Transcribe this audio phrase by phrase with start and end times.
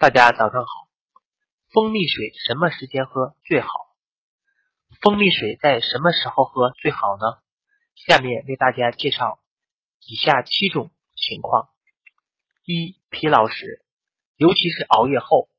[0.00, 0.88] 大家早上好。
[1.74, 3.68] 蜂蜜水什么时间喝最好？
[5.02, 7.36] 蜂蜜水在什么时候喝最好呢？
[7.96, 9.40] 下面为大家介绍
[10.06, 11.68] 以下七种情况：
[12.64, 13.84] 一、疲劳时，
[14.36, 15.50] 尤其是熬夜后，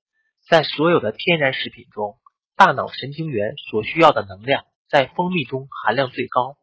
[0.49, 2.17] 在所有的天然食品中，
[2.55, 6.57] 大脑神经元所需要的能量在蜂蜜中含量最高。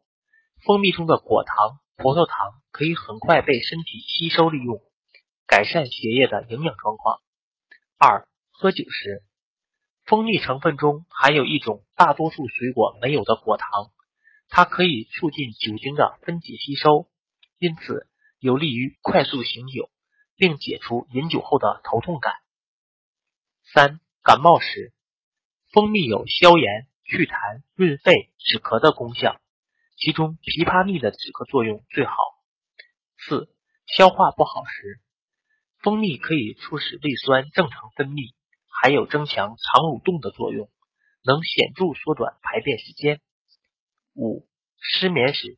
[0.65, 4.81] 蜂蜜中的果糖、葡萄糖可以很快被身体吸收利用，
[5.47, 7.21] 改善血液的营养状况。
[8.01, 9.25] 二、喝酒时，
[10.05, 13.91] 蜂蜜成分中含有一种大多数水果没有的果糖，
[14.47, 17.09] 它可以促进酒精的分解吸收，
[17.57, 18.07] 因此
[18.39, 19.89] 有利于快速醒酒，
[20.37, 22.35] 并解除饮酒后的头痛感。
[23.73, 24.93] 三、感冒时，
[25.73, 29.41] 蜂蜜有消炎、祛痰、润肺、止咳的功效，
[29.97, 32.13] 其中枇杷蜜的止咳作用最好。
[33.17, 33.53] 四、
[33.87, 35.01] 消化不好时。
[35.81, 38.33] 蜂蜜可以促使胃酸正常分泌，
[38.67, 40.69] 还有增强肠蠕动的作用，
[41.23, 43.21] 能显著缩短排便时间。
[44.13, 44.45] 五、
[44.77, 45.57] 失眠时，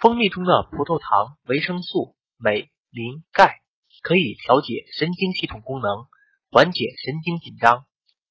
[0.00, 3.60] 蜂蜜中的葡萄糖、维生素、镁、磷、钙
[4.02, 6.06] 可以调节神经系统功能，
[6.50, 7.84] 缓解神经紧张，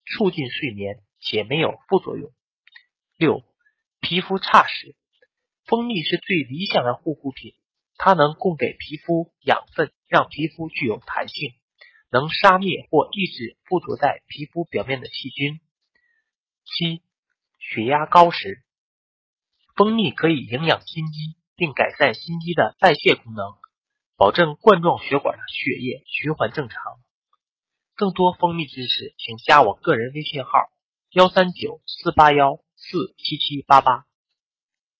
[0.06, 2.32] 促进睡眠，且没有副作用。
[3.16, 3.44] 六、
[4.00, 4.96] 皮肤差时，
[5.66, 7.54] 蜂蜜是最理想的护肤品。
[7.98, 11.54] 它能供给皮肤养分，让皮肤具有弹性，
[12.12, 15.60] 能杀灭或抑制附着在皮肤表面的细菌。
[16.66, 17.02] 七、
[17.60, 18.64] 血压高时，
[19.76, 23.54] 蜂蜜可以营养心肌，并改善心肌的代谢功能，
[24.18, 26.82] 保证冠状血管的血液循环正常。
[27.96, 30.50] 更多蜂蜜知识，请加我个人微信号：
[31.12, 34.06] 幺三九四八幺四七七八八。